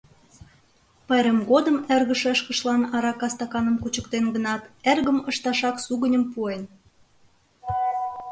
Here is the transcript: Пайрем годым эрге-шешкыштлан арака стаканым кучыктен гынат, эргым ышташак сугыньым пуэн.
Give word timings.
Пайрем 1.07 1.39
годым 1.51 1.77
эрге-шешкыштлан 1.93 2.81
арака 2.95 3.27
стаканым 3.33 3.75
кучыктен 3.83 4.25
гынат, 4.35 4.61
эргым 4.91 5.17
ышташак 5.29 5.75
сугыньым 5.85 6.23
пуэн. 6.31 6.63